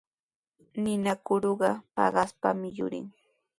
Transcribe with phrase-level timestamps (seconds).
[0.81, 3.05] Ninakuruqa paqaspami yurin.